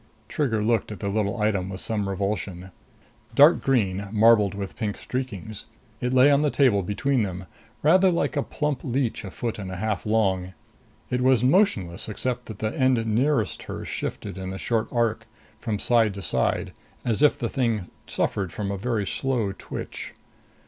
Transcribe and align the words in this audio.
Trigger 0.27 0.63
looked 0.63 0.91
at 0.91 0.97
the 0.97 1.09
little 1.09 1.39
item 1.39 1.69
with 1.69 1.79
some 1.79 2.09
revulsion. 2.09 2.71
Dark 3.35 3.61
green, 3.61 4.07
marbled 4.11 4.55
with 4.55 4.75
pink 4.75 4.97
streakings, 4.97 5.65
it 5.99 6.11
lay 6.11 6.31
on 6.31 6.41
the 6.41 6.49
table 6.49 6.81
between 6.81 7.21
them, 7.21 7.45
rather 7.83 8.09
like 8.09 8.35
a 8.35 8.41
plump 8.41 8.83
leech 8.83 9.23
a 9.23 9.29
foot 9.29 9.59
and 9.59 9.69
a 9.69 9.75
half 9.75 10.03
long. 10.03 10.53
It 11.11 11.21
was 11.21 11.43
motionless 11.43 12.09
except 12.09 12.47
that 12.47 12.57
the 12.57 12.75
end 12.75 13.05
nearest 13.05 13.61
her 13.69 13.85
shifted 13.85 14.39
in 14.39 14.51
a 14.53 14.57
short 14.57 14.87
arc 14.91 15.27
from 15.59 15.77
side 15.77 16.15
to 16.15 16.23
side, 16.23 16.73
as 17.05 17.21
if 17.21 17.37
the 17.37 17.47
thing 17.47 17.91
suffered 18.07 18.51
from 18.51 18.71
a 18.71 18.79
very 18.79 19.05
slow 19.05 19.51
twitch. 19.51 20.13